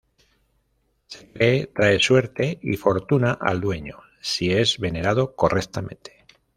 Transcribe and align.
Se 1.05 1.31
cree 1.31 1.67
trae 1.67 1.99
suerte 1.99 2.57
y 2.63 2.75
fortuna 2.75 3.33
al 3.39 3.61
dueño 3.61 3.99
si 4.19 4.49
es 4.51 4.79
venerado 4.79 5.35
correctamente. 5.35 6.25